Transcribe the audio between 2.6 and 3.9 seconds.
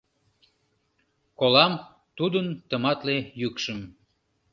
тыматле йӱкшым.